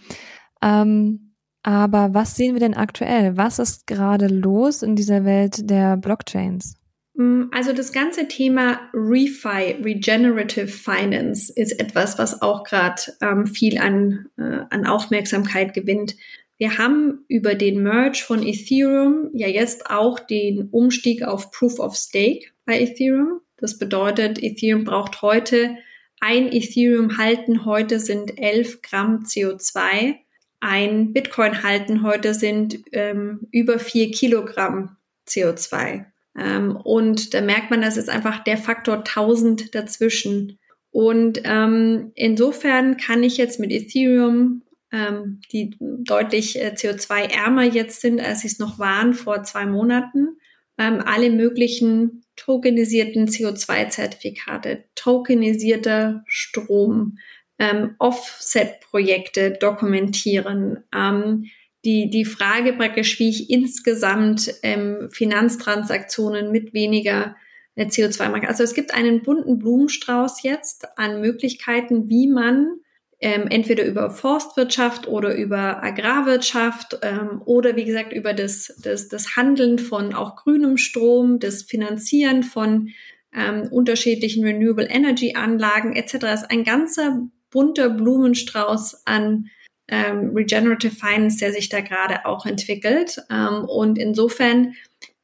[0.63, 1.28] Ähm,
[1.69, 3.37] aber was sehen wir denn aktuell?
[3.37, 6.77] Was ist gerade los in dieser Welt der Blockchains?
[7.13, 13.77] Mm, also das ganze Thema ReFi, Regenerative Finance, ist etwas, was auch gerade ähm, viel
[13.77, 16.17] an, äh, an Aufmerksamkeit gewinnt.
[16.57, 21.95] Wir haben über den Merge von Ethereum ja jetzt auch den Umstieg auf Proof of
[21.97, 23.43] Stake bei Ethereum.
[23.59, 25.77] Das bedeutet, Ethereum braucht heute
[26.21, 30.17] ein Ethereum halten heute sind 11 Gramm CO2.
[30.61, 34.97] Ein Bitcoin halten heute sind ähm, über 4 Kilogramm
[35.29, 36.07] CO2.
[36.37, 40.59] Ähm, und da merkt man, das ist einfach der Faktor 1000 dazwischen.
[40.91, 48.21] Und ähm, insofern kann ich jetzt mit Ethereum ähm, die deutlich äh, CO2-ärmer jetzt sind,
[48.21, 50.39] als sie es noch waren vor zwei Monaten,
[50.79, 57.19] ähm, alle möglichen tokenisierten CO2-Zertifikate, tokenisierter Strom,
[57.59, 61.47] ähm, Offset-Projekte dokumentieren, ähm,
[61.85, 67.37] die, die Frage praktisch, wie ich insgesamt ähm, Finanztransaktionen mit weniger
[67.77, 68.49] äh, CO2 mache.
[68.49, 72.81] Also es gibt einen bunten Blumenstrauß jetzt an Möglichkeiten, wie man
[73.21, 79.37] ähm, entweder über Forstwirtschaft oder über Agrarwirtschaft ähm, oder wie gesagt über das, das, das
[79.37, 82.91] Handeln von auch grünem Strom, das Finanzieren von
[83.35, 86.15] ähm, unterschiedlichen Renewable Energy Anlagen etc.
[86.15, 89.51] Ist ein ganzer bunter Blumenstrauß an
[89.89, 93.23] ähm, Regenerative Finance, der sich da gerade auch entwickelt.
[93.31, 94.75] Ähm, und insofern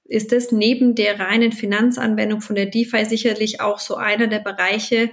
[0.05, 5.11] ist es neben der reinen Finanzanwendung von der DeFi sicherlich auch so einer der Bereiche,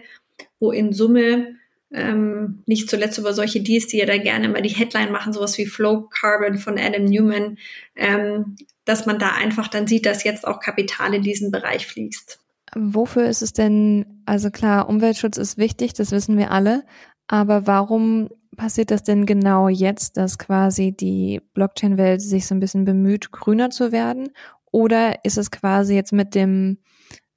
[0.60, 1.56] wo in Summe
[1.94, 5.58] ähm, nicht zuletzt über solche Deals, die ja da gerne mal die Headline machen, sowas
[5.58, 7.58] wie Flow Carbon von Adam Newman,
[7.96, 12.40] ähm, dass man da einfach dann sieht, dass jetzt auch Kapital in diesen Bereich fließt.
[12.76, 16.84] Wofür ist es denn, also klar, Umweltschutz ist wichtig, das wissen wir alle,
[17.28, 22.86] aber warum passiert das denn genau jetzt, dass quasi die Blockchain-Welt sich so ein bisschen
[22.86, 24.30] bemüht, grüner zu werden?
[24.72, 26.78] Oder ist es quasi jetzt mit dem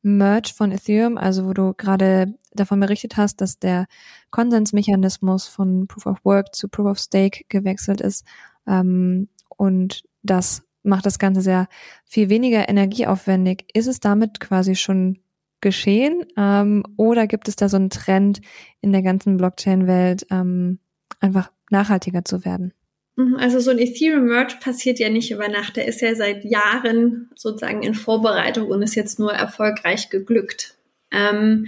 [0.03, 3.87] Merge von Ethereum, also wo du gerade davon berichtet hast, dass der
[4.31, 8.25] Konsensmechanismus von Proof of Work zu Proof of Stake gewechselt ist.
[8.67, 11.69] Ähm, und das macht das Ganze sehr
[12.05, 13.65] viel weniger energieaufwendig.
[13.73, 15.19] Ist es damit quasi schon
[15.65, 16.25] geschehen?
[16.37, 18.41] Ähm, oder gibt es da so einen Trend
[18.81, 20.79] in der ganzen Blockchain-Welt, ähm,
[21.19, 22.73] einfach nachhaltiger zu werden?
[23.17, 25.77] Mhm, also so ein Ethereum Merge passiert ja nicht über Nacht.
[25.77, 30.77] Der ist ja seit Jahren sozusagen in Vorbereitung und ist jetzt nur erfolgreich geglückt.
[31.11, 31.67] Ähm,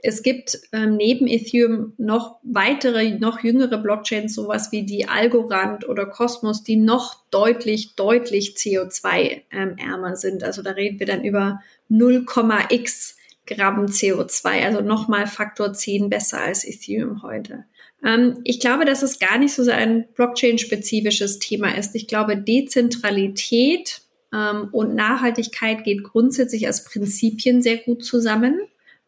[0.00, 6.06] es gibt ähm, neben Ethereum noch weitere, noch jüngere Blockchains, sowas wie die Algorand oder
[6.06, 10.44] Cosmos, die noch deutlich, deutlich CO2-ärmer ähm, sind.
[10.44, 13.17] Also da reden wir dann über 0,x
[13.48, 17.64] Gramm CO2, also nochmal Faktor 10 besser als Ethereum heute.
[18.04, 21.94] Ähm, ich glaube, dass es gar nicht so ein Blockchain-spezifisches Thema ist.
[21.94, 28.60] Ich glaube, Dezentralität ähm, und Nachhaltigkeit geht grundsätzlich als Prinzipien sehr gut zusammen.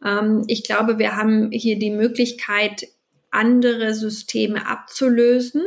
[0.05, 2.89] Ähm, ich glaube, wir haben hier die Möglichkeit,
[3.31, 5.63] andere Systeme abzulösen.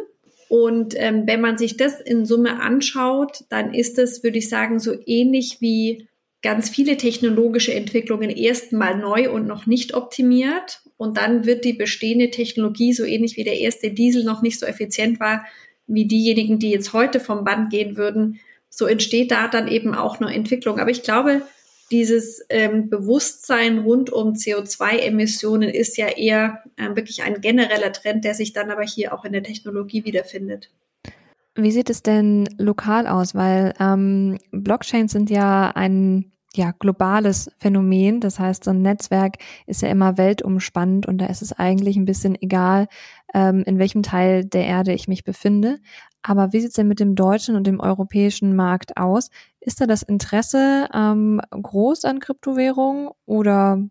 [0.49, 4.79] Und ähm, wenn man sich das in Summe anschaut, dann ist es, würde ich sagen,
[4.79, 6.07] so ähnlich wie
[6.43, 10.81] ganz viele technologische Entwicklungen erstmal neu und noch nicht optimiert.
[10.97, 14.65] Und dann wird die bestehende Technologie, so ähnlich wie der erste Diesel noch nicht so
[14.65, 15.45] effizient war,
[15.87, 20.19] wie diejenigen, die jetzt heute vom Band gehen würden, so entsteht da dann eben auch
[20.19, 20.79] eine Entwicklung.
[20.79, 21.43] Aber ich glaube,
[21.91, 28.33] dieses ähm, Bewusstsein rund um CO2-Emissionen ist ja eher äh, wirklich ein genereller Trend, der
[28.33, 30.71] sich dann aber hier auch in der Technologie wiederfindet.
[31.55, 33.35] Wie sieht es denn lokal aus?
[33.35, 38.19] Weil ähm, Blockchains sind ja ein ja, globales Phänomen.
[38.19, 42.05] Das heißt, so ein Netzwerk ist ja immer weltumspannend und da ist es eigentlich ein
[42.05, 42.87] bisschen egal,
[43.33, 45.79] ähm, in welchem Teil der Erde ich mich befinde.
[46.21, 49.29] Aber wie sieht's denn mit dem deutschen und dem europäischen Markt aus?
[49.59, 53.83] Ist da das Interesse ähm, groß an Kryptowährungen oder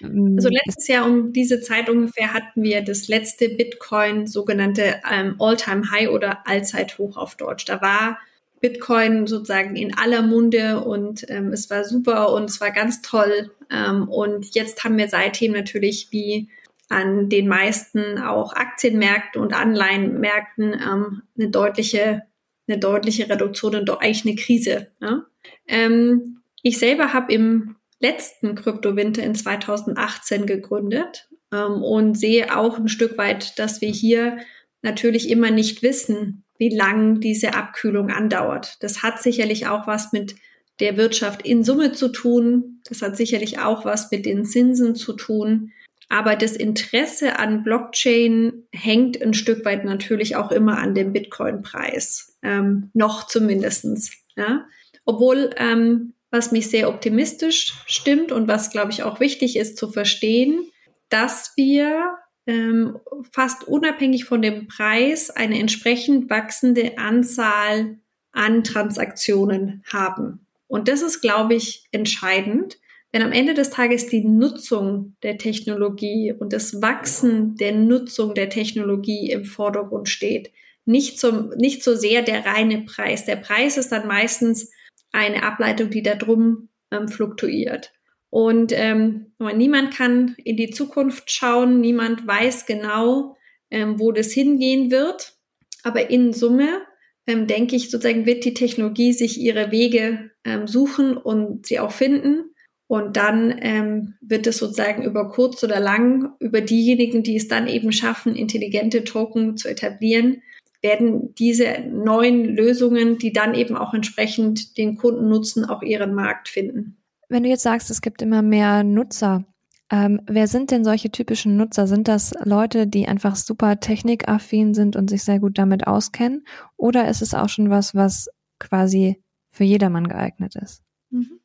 [0.00, 5.36] ähm, also letztes Jahr um diese Zeit ungefähr hatten wir das letzte Bitcoin sogenannte ähm,
[5.38, 7.64] All-Time High oder Allzeithoch auf Deutsch.
[7.66, 8.18] Da war
[8.60, 13.50] Bitcoin sozusagen in aller Munde und ähm, es war super und es war ganz toll.
[13.70, 16.48] Ähm, und jetzt haben wir seitdem natürlich wie
[16.88, 22.22] an den meisten auch Aktienmärkten und Anleihenmärkten ähm, eine deutliche
[22.68, 24.88] eine deutliche Reduktion und eigentlich eine Krise.
[25.00, 25.24] Ne?
[25.66, 32.88] Ähm, ich selber habe im letzten Kryptowinter in 2018 gegründet ähm, und sehe auch ein
[32.88, 34.38] Stück weit, dass wir hier
[34.82, 38.76] natürlich immer nicht wissen, wie lang diese Abkühlung andauert.
[38.80, 40.36] Das hat sicherlich auch was mit
[40.80, 42.80] der Wirtschaft in Summe zu tun.
[42.88, 45.72] Das hat sicherlich auch was mit den Zinsen zu tun.
[46.08, 52.36] Aber das Interesse an Blockchain hängt ein Stück weit natürlich auch immer an dem Bitcoin-Preis.
[52.42, 54.12] Ähm, noch zumindestens.
[54.36, 54.66] Ja?
[55.04, 59.90] Obwohl, ähm, was mich sehr optimistisch stimmt und was, glaube ich, auch wichtig ist zu
[59.90, 60.70] verstehen,
[61.08, 62.16] dass wir
[62.48, 62.98] ähm,
[63.30, 67.98] fast unabhängig von dem Preis eine entsprechend wachsende Anzahl
[68.32, 70.46] an Transaktionen haben.
[70.66, 72.78] Und das ist, glaube ich, entscheidend,
[73.12, 78.48] wenn am Ende des Tages die Nutzung der Technologie und das Wachsen der Nutzung der
[78.48, 80.50] Technologie im Vordergrund steht.
[80.84, 83.26] Nicht, zum, nicht so sehr der reine Preis.
[83.26, 84.70] Der Preis ist dann meistens
[85.12, 87.92] eine Ableitung, die da drum ähm, fluktuiert.
[88.30, 93.36] Und ähm, niemand kann in die Zukunft schauen, niemand weiß genau,
[93.70, 95.34] ähm, wo das hingehen wird.
[95.82, 96.82] Aber in Summe,
[97.26, 101.92] ähm, denke ich, sozusagen wird die Technologie sich ihre Wege ähm, suchen und sie auch
[101.92, 102.54] finden.
[102.86, 107.68] Und dann ähm, wird es sozusagen über kurz oder lang, über diejenigen, die es dann
[107.68, 110.42] eben schaffen, intelligente Token zu etablieren,
[110.80, 116.48] werden diese neuen Lösungen, die dann eben auch entsprechend den Kunden nutzen, auch ihren Markt
[116.48, 116.97] finden.
[117.28, 119.44] Wenn du jetzt sagst, es gibt immer mehr Nutzer,
[119.90, 121.86] ähm, wer sind denn solche typischen Nutzer?
[121.86, 126.44] Sind das Leute, die einfach super technikaffin sind und sich sehr gut damit auskennen?
[126.76, 130.82] Oder ist es auch schon was, was quasi für jedermann geeignet ist?
[131.10, 131.40] Mhm.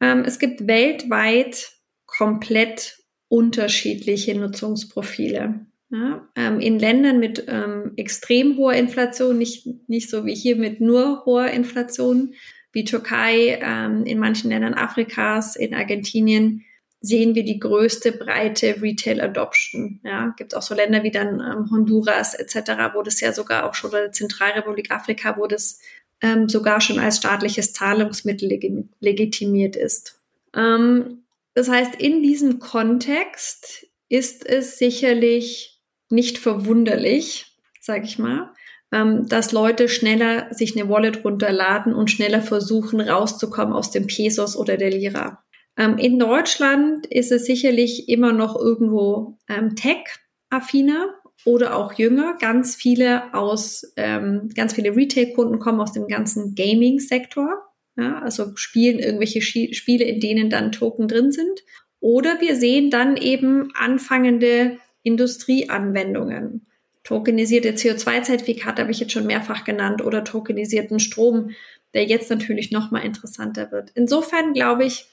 [0.00, 1.72] Ähm, es gibt weltweit
[2.06, 5.66] komplett unterschiedliche Nutzungsprofile.
[5.90, 10.80] Ja, ähm, in Ländern mit ähm, extrem hoher Inflation, nicht, nicht so wie hier mit
[10.80, 12.34] nur hoher Inflation,
[12.76, 16.62] wie Türkei, ähm, in manchen Ländern Afrikas, in Argentinien,
[17.00, 19.98] sehen wir die größte breite Retail Adoption.
[20.04, 23.72] Ja, gibt auch so Länder wie dann ähm, Honduras etc., wo das ja sogar auch
[23.72, 25.80] schon oder Zentralrepublik Afrika, wo das
[26.20, 30.20] ähm, sogar schon als staatliches Zahlungsmittel leg legitimiert ist.
[30.54, 31.22] Ähm,
[31.54, 38.52] das heißt, in diesem Kontext ist es sicherlich nicht verwunderlich, sage ich mal,
[38.92, 44.56] ähm, dass Leute schneller sich eine Wallet runterladen und schneller versuchen, rauszukommen aus dem Pesos
[44.56, 45.42] oder der Lira.
[45.76, 51.08] Ähm, in Deutschland ist es sicherlich immer noch irgendwo ähm, tech-affiner
[51.44, 52.36] oder auch jünger.
[52.40, 57.62] Ganz viele aus, ähm, ganz viele Retail-Kunden kommen aus dem ganzen Gaming-Sektor.
[57.98, 61.62] Ja, also spielen irgendwelche Spiele, in denen dann Token drin sind.
[62.00, 66.66] Oder wir sehen dann eben anfangende Industrieanwendungen
[67.06, 71.50] tokenisierte CO2-Zertifikate habe ich jetzt schon mehrfach genannt oder tokenisierten Strom,
[71.94, 73.92] der jetzt natürlich noch mal interessanter wird.
[73.94, 75.06] Insofern glaube ich,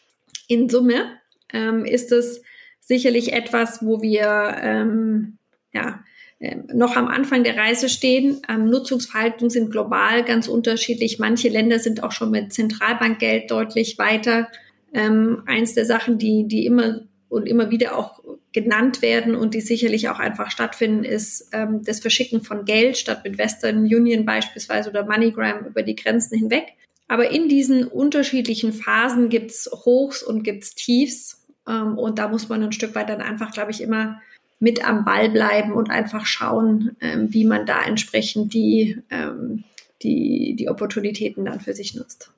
[0.47, 1.05] in Summe
[1.53, 2.41] ähm, ist es
[2.79, 5.37] sicherlich etwas, wo wir ähm,
[5.71, 6.03] ja,
[6.39, 8.41] äh, noch am Anfang der Reise stehen.
[8.49, 11.19] Ähm, Nutzungsverhalten sind global ganz unterschiedlich.
[11.19, 14.49] Manche Länder sind auch schon mit Zentralbankgeld deutlich weiter.
[14.95, 18.22] Ähm, eins der Sachen, die, die immer und immer wieder auch
[18.53, 23.21] genannt werden und die sicherlich auch einfach stattfinden, ist ähm, das Verschicken von Geld statt
[23.23, 26.73] mit Western Union beispielsweise oder MoneyGram über die Grenzen hinweg.
[27.07, 31.43] Aber in diesen unterschiedlichen Phasen gibt's Hochs und gibt's Tiefs.
[31.67, 34.21] Ähm, und da muss man ein Stück weit dann einfach, glaube ich, immer
[34.59, 39.63] mit am Ball bleiben und einfach schauen, ähm, wie man da entsprechend die, ähm,
[40.01, 42.32] die, die Opportunitäten dann für sich nutzt.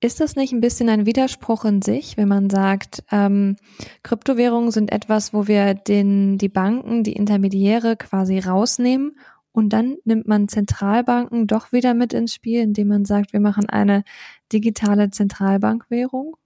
[0.00, 3.56] Ist das nicht ein bisschen ein Widerspruch in sich, wenn man sagt, ähm,
[4.02, 9.16] Kryptowährungen sind etwas, wo wir den, die Banken, die Intermediäre quasi rausnehmen
[9.52, 13.70] und dann nimmt man Zentralbanken doch wieder mit ins Spiel, indem man sagt, wir machen
[13.70, 14.04] eine
[14.52, 16.36] digitale Zentralbankwährung?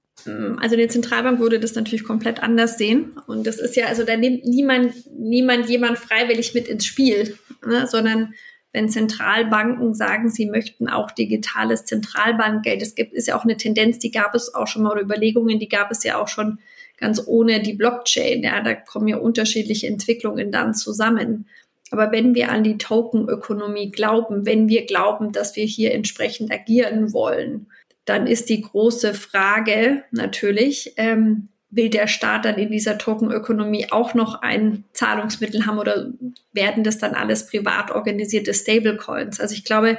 [0.60, 3.12] Also die Zentralbank würde das natürlich komplett anders sehen.
[3.26, 7.36] Und das ist ja, also da nimmt niemand, niemand jemand freiwillig mit ins Spiel,
[7.66, 8.34] ne, sondern
[8.72, 12.82] wenn Zentralbanken sagen, sie möchten auch digitales Zentralbankgeld.
[12.82, 15.58] Es gibt, ist ja auch eine Tendenz, die gab es auch schon mal, oder Überlegungen,
[15.58, 16.58] die gab es ja auch schon
[16.96, 18.42] ganz ohne die Blockchain.
[18.42, 21.48] Ja, da kommen ja unterschiedliche Entwicklungen dann zusammen.
[21.90, 27.12] Aber wenn wir an die Tokenökonomie glauben, wenn wir glauben, dass wir hier entsprechend agieren
[27.12, 27.66] wollen,
[28.04, 34.14] dann ist die große Frage natürlich, ähm, will der Staat dann in dieser Tokenökonomie auch
[34.14, 36.10] noch ein Zahlungsmittel haben oder
[36.52, 39.40] werden das dann alles privat organisierte Stablecoins?
[39.40, 39.98] Also ich glaube,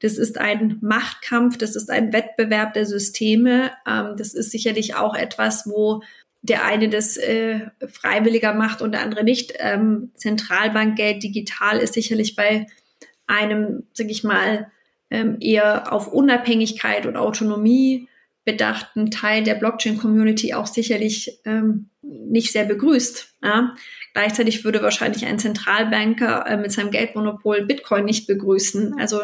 [0.00, 3.72] das ist ein Machtkampf, das ist ein Wettbewerb der Systeme.
[3.86, 6.02] Ähm, das ist sicherlich auch etwas, wo
[6.42, 9.54] der eine das äh, freiwilliger macht und der andere nicht.
[9.58, 12.66] Ähm, Zentralbankgeld digital ist sicherlich bei
[13.26, 14.70] einem, sag ich mal,
[15.10, 18.08] ähm, eher auf Unabhängigkeit und Autonomie
[18.48, 23.34] bedachten Teil der Blockchain-Community auch sicherlich ähm, nicht sehr begrüßt.
[23.44, 23.74] Ja?
[24.14, 28.98] Gleichzeitig würde wahrscheinlich ein Zentralbanker äh, mit seinem Geldmonopol Bitcoin nicht begrüßen.
[28.98, 29.20] Also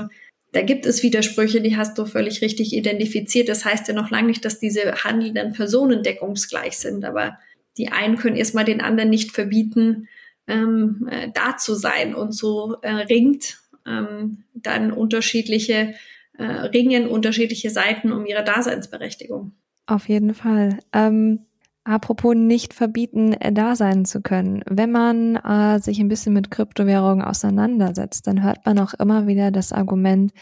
[0.53, 3.49] da gibt es Widersprüche, die hast du völlig richtig identifiziert.
[3.49, 7.39] Das heißt ja noch lange nicht, dass diese handelnden Personen deckungsgleich sind, aber
[7.79, 10.07] die einen können erstmal den anderen nicht verbieten,
[10.47, 12.15] ähm, äh, da zu sein.
[12.15, 15.95] Und so äh, ringt ähm, dann unterschiedliche,
[16.39, 19.53] äh, ringen unterschiedliche Seiten um ihre Daseinsberechtigung.
[19.87, 20.79] Auf jeden Fall.
[20.93, 21.47] Ähm,
[21.85, 24.63] apropos nicht verbieten, äh, da sein zu können.
[24.69, 29.51] Wenn man äh, sich ein bisschen mit Kryptowährungen auseinandersetzt, dann hört man auch immer wieder
[29.51, 30.33] das Argument,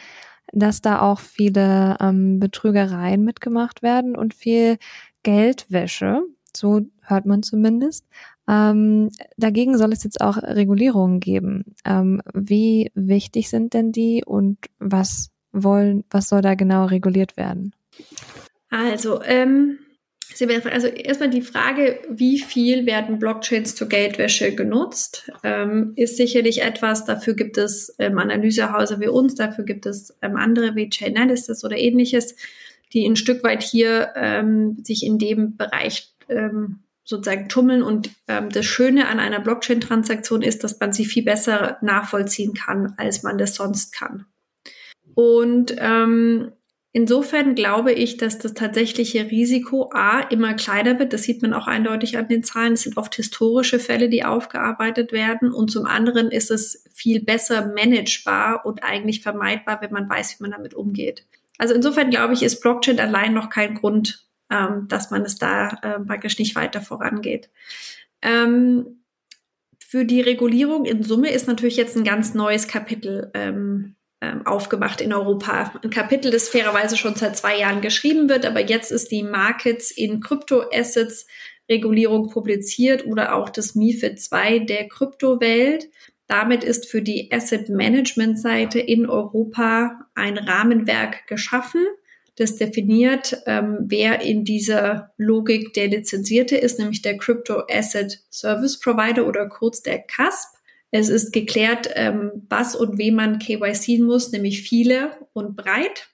[0.53, 4.79] dass da auch viele ähm, Betrügereien mitgemacht werden und viel
[5.23, 6.23] Geldwäsche.
[6.55, 8.07] So hört man zumindest.
[8.49, 11.75] Ähm, dagegen soll es jetzt auch Regulierungen geben.
[11.85, 17.75] Ähm, wie wichtig sind denn die und was wollen, was soll da genau reguliert werden?
[18.71, 19.79] Also, ähm,
[20.41, 27.05] also erstmal die Frage, wie viel werden Blockchains zur Geldwäsche genutzt, ähm, ist sicherlich etwas.
[27.05, 31.77] Dafür gibt es ähm, Analysehäuser wie uns, dafür gibt es ähm, andere wie Chainalysis oder
[31.77, 32.35] ähnliches,
[32.93, 37.83] die ein Stück weit hier ähm, sich in dem Bereich ähm, sozusagen tummeln.
[37.83, 42.95] Und ähm, das Schöne an einer Blockchain-Transaktion ist, dass man sie viel besser nachvollziehen kann,
[42.97, 44.27] als man das sonst kann.
[45.15, 46.53] Und ähm,
[46.93, 51.13] insofern glaube ich, dass das tatsächliche Risiko A immer kleiner wird.
[51.13, 52.75] Das sieht man auch eindeutig an den Zahlen.
[52.75, 55.53] Es sind oft historische Fälle, die aufgearbeitet werden.
[55.53, 60.43] Und zum anderen ist es viel besser managebar und eigentlich vermeidbar, wenn man weiß, wie
[60.45, 61.27] man damit umgeht.
[61.59, 65.69] Also insofern glaube ich, ist Blockchain allein noch kein Grund, ähm, dass man es da
[65.83, 67.51] äh, praktisch nicht weiter vorangeht.
[68.21, 69.03] Ähm,
[69.79, 73.95] für die Regulierung in Summe ist natürlich jetzt ein ganz neues Kapitel ähm,
[74.45, 75.73] aufgemacht in Europa.
[75.83, 79.91] Ein Kapitel, das fairerweise schon seit zwei Jahren geschrieben wird, aber jetzt ist die Markets
[79.91, 81.27] in Kryptoassets
[81.69, 85.89] Regulierung publiziert oder auch das MIFID 2 der Kryptowelt.
[86.27, 91.87] Damit ist für die Asset Management Seite in Europa ein Rahmenwerk geschaffen
[92.37, 98.81] das definiert, ähm, wer in dieser Logik der Lizenzierte ist, nämlich der Crypto Asset Service
[98.81, 100.52] Provider oder kurz der CASP.
[100.93, 106.09] Es ist geklärt, ähm, was und wem man KYC muss, nämlich viele und breit.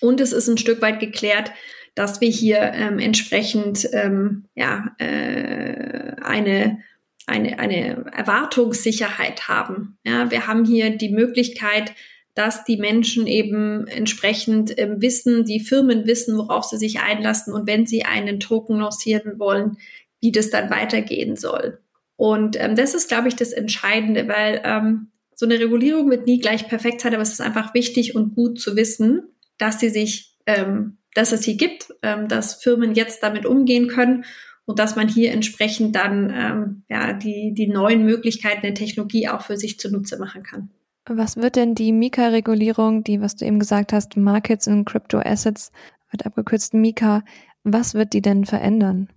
[0.00, 1.52] Und es ist ein Stück weit geklärt,
[1.94, 6.78] dass wir hier ähm, entsprechend ähm, ja, äh, eine,
[7.26, 9.98] eine, eine Erwartungssicherheit haben.
[10.02, 11.92] Ja, wir haben hier die Möglichkeit,
[12.34, 17.66] dass die Menschen eben entsprechend äh, wissen, die Firmen wissen, worauf sie sich einlassen und
[17.66, 19.76] wenn sie einen Token lancieren wollen,
[20.20, 21.78] wie das dann weitergehen soll.
[22.16, 26.38] Und ähm, das ist, glaube ich, das Entscheidende, weil ähm, so eine Regulierung wird nie
[26.38, 29.22] gleich perfekt sein, aber es ist einfach wichtig und gut zu wissen,
[29.58, 34.24] dass sie sich, ähm, dass es sie gibt, ähm, dass Firmen jetzt damit umgehen können
[34.64, 39.42] und dass man hier entsprechend dann ähm, ja die die neuen Möglichkeiten der Technologie auch
[39.42, 40.70] für sich zunutze machen kann.
[41.08, 45.72] Was wird denn die Mika-Regulierung, die, was du eben gesagt hast, Markets und Crypto Assets,
[46.12, 47.24] wird abgekürzt Mika,
[47.64, 49.08] was wird die denn verändern?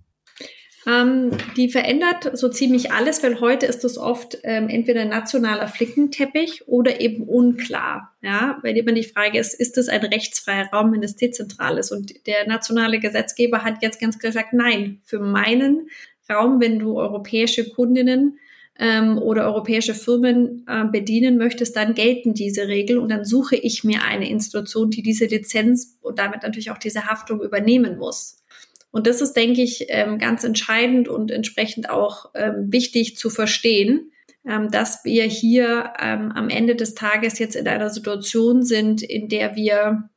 [0.86, 6.68] Ähm, die verändert so ziemlich alles, weil heute ist es oft ähm, entweder nationaler Flickenteppich
[6.68, 8.14] oder eben unklar.
[8.22, 11.90] Ja, weil immer die Frage ist, ist es ein rechtsfreier Raum, wenn es dezentral ist?
[11.90, 15.88] Und der nationale Gesetzgeber hat jetzt ganz klar gesagt, nein, für meinen
[16.30, 18.38] Raum, wenn du europäische Kundinnen
[18.78, 23.82] ähm, oder europäische Firmen äh, bedienen möchtest, dann gelten diese Regeln und dann suche ich
[23.82, 28.44] mir eine Institution, die diese Lizenz und damit natürlich auch diese Haftung übernehmen muss.
[28.96, 34.10] Und das ist, denke ich, ähm, ganz entscheidend und entsprechend auch ähm, wichtig zu verstehen,
[34.48, 39.54] ähm, dass wir hier am Ende des Tages jetzt in einer Situation sind, in der
[39.54, 40.08] wir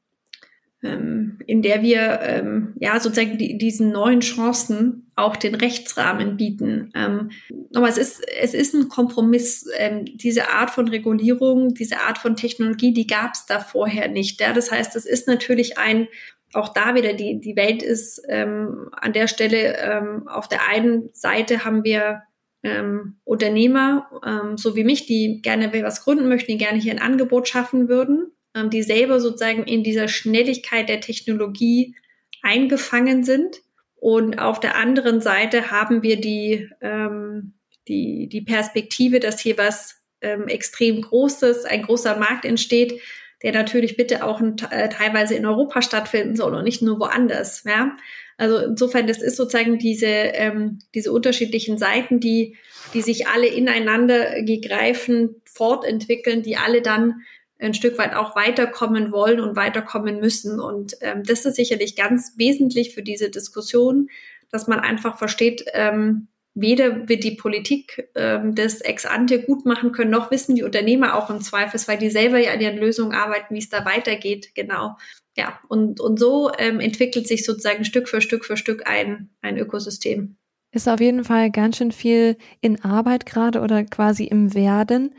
[0.82, 6.94] in der wir ähm, ja sozusagen die, diesen neuen Chancen auch den Rechtsrahmen bieten.
[6.96, 7.32] Ähm,
[7.74, 9.68] aber es ist es ist ein Kompromiss.
[9.78, 14.40] Ähm, diese Art von Regulierung, diese Art von Technologie, die gab es da vorher nicht.
[14.40, 14.54] Ja?
[14.54, 16.08] Das heißt, es ist natürlich ein
[16.54, 21.10] auch da wieder die die Welt ist ähm, an der Stelle ähm, auf der einen
[21.14, 22.24] Seite haben wir
[22.64, 27.02] ähm, Unternehmer, ähm, so wie mich, die gerne was gründen möchten, die gerne hier ein
[27.02, 31.96] Angebot schaffen würden ähm, die selber sozusagen in dieser Schnelligkeit der Technologie
[32.42, 33.58] eingefangen sind.
[33.96, 37.54] Und auf der anderen Seite haben wir die, ähm,
[37.88, 43.02] die, die Perspektive, dass hier was ähm, extrem Großes, ein großer Markt entsteht,
[43.44, 47.64] der natürlich bitte auch äh, teilweise in Europa stattfinden soll und nicht nur woanders.
[47.66, 47.96] Ja?
[48.38, 52.58] Also insofern, das ist sozusagen diese, ähm, diese unterschiedlichen Seiten, die,
[52.94, 57.22] die sich alle ineinander gegreifen, fortentwickeln, die alle dann
[57.60, 60.60] ein Stück weit auch weiterkommen wollen und weiterkommen müssen.
[60.60, 64.10] Und ähm, das ist sicherlich ganz wesentlich für diese Diskussion,
[64.52, 69.92] dass man einfach versteht, ähm, weder wird die Politik ähm, das ex ante gut machen
[69.92, 73.54] können, noch wissen die Unternehmer auch im Zweifelsfall, die selber ja an ihren Lösungen arbeiten,
[73.54, 74.52] wie es da weitergeht.
[74.56, 74.96] Genau.
[75.38, 79.58] Ja, und, und so ähm, entwickelt sich sozusagen Stück für Stück für Stück ein, ein
[79.58, 80.36] Ökosystem.
[80.72, 85.16] Ist auf jeden Fall ganz schön viel in Arbeit gerade oder quasi im Werden.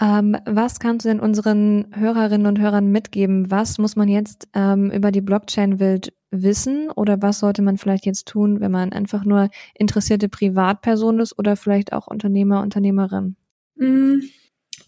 [0.00, 3.50] Ähm, was kannst du denn unseren Hörerinnen und Hörern mitgeben?
[3.50, 8.28] Was muss man jetzt ähm, über die Blockchain-Welt wissen oder was sollte man vielleicht jetzt
[8.28, 13.36] tun, wenn man einfach nur interessierte Privatperson ist oder vielleicht auch Unternehmer, Unternehmerin?
[13.76, 14.20] Mm,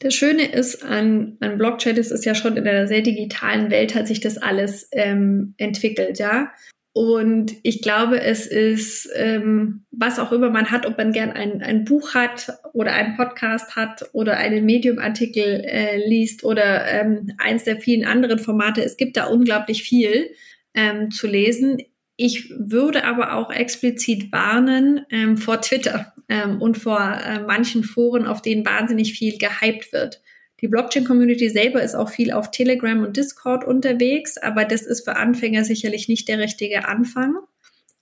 [0.00, 3.94] das Schöne ist an, an Blockchain, das ist ja schon in einer sehr digitalen Welt
[3.94, 6.52] hat sich das alles ähm, entwickelt, ja.
[6.94, 11.62] Und ich glaube, es ist, ähm, was auch immer man hat, ob man gern ein,
[11.62, 17.64] ein Buch hat oder einen Podcast hat oder einen Medium-Artikel äh, liest oder ähm, eins
[17.64, 18.84] der vielen anderen Formate.
[18.84, 20.32] Es gibt da unglaublich viel
[20.74, 21.78] ähm, zu lesen.
[22.16, 28.26] Ich würde aber auch explizit warnen ähm, vor Twitter ähm, und vor äh, manchen Foren,
[28.26, 30.22] auf denen wahnsinnig viel gehypt wird.
[30.60, 35.16] Die Blockchain-Community selber ist auch viel auf Telegram und Discord unterwegs, aber das ist für
[35.16, 37.34] Anfänger sicherlich nicht der richtige Anfang.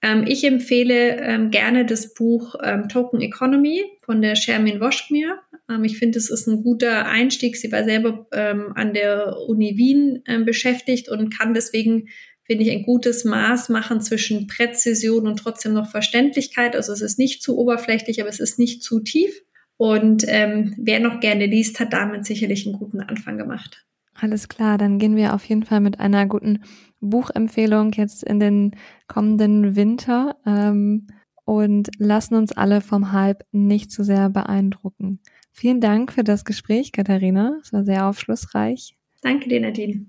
[0.03, 5.39] Ähm, ich empfehle ähm, gerne das Buch ähm, Token Economy von der Shermin Woschkmir.
[5.69, 7.57] Ähm, ich finde, es ist ein guter Einstieg.
[7.57, 12.09] Sie war selber ähm, an der Uni Wien ähm, beschäftigt und kann deswegen,
[12.51, 16.75] finde ich, ein gutes Maß machen zwischen Präzision und trotzdem noch Verständlichkeit.
[16.75, 19.41] Also es ist nicht zu oberflächlich, aber es ist nicht zu tief.
[19.77, 23.87] Und ähm, wer noch gerne liest, hat damit sicherlich einen guten Anfang gemacht.
[24.15, 26.65] Alles klar, dann gehen wir auf jeden Fall mit einer guten
[26.99, 28.73] Buchempfehlung jetzt in den
[29.07, 31.07] kommenden Winter ähm,
[31.45, 35.21] und lassen uns alle vom Hype nicht zu sehr beeindrucken.
[35.53, 37.61] Vielen Dank für das Gespräch, Katharina.
[37.63, 38.97] Es war sehr aufschlussreich.
[39.23, 40.07] Danke dir, Nadine.